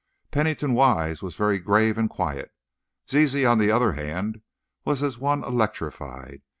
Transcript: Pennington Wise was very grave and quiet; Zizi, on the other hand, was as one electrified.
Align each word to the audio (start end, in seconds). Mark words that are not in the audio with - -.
Pennington 0.31 0.73
Wise 0.73 1.21
was 1.21 1.35
very 1.35 1.59
grave 1.59 1.95
and 1.95 2.09
quiet; 2.09 2.51
Zizi, 3.07 3.45
on 3.45 3.59
the 3.59 3.69
other 3.69 3.91
hand, 3.91 4.41
was 4.83 5.03
as 5.03 5.19
one 5.19 5.43
electrified. 5.43 6.41